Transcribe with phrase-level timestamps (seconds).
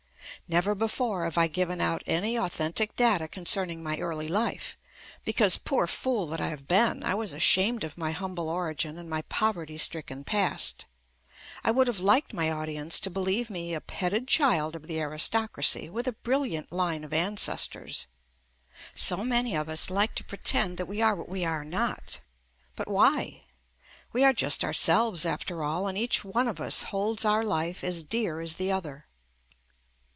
[0.47, 4.77] Never before have I given out any authentic data concerning my early life
[5.23, 9.09] because, poor fool that I have been, I was ashamed of my humble origin and
[9.09, 10.83] my poverty stricken past.
[11.63, 15.89] I would have liked my audience to believe me a petted child of the aristocracy
[15.89, 18.07] with a bril JUST ME liant line of ancestors.
[18.93, 22.19] So many of us like to pretend that we are what we are not.
[22.75, 23.43] But why?
[24.11, 28.03] We are just ourselves after all, and each one of us holds our life as
[28.03, 29.05] dear as the other.